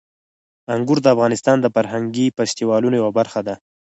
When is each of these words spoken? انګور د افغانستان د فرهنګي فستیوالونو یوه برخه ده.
انګور 0.73 0.97
د 1.01 1.07
افغانستان 1.15 1.57
د 1.61 1.67
فرهنګي 1.75 2.25
فستیوالونو 2.37 2.95
یوه 3.01 3.11
برخه 3.19 3.39
ده. 3.47 3.55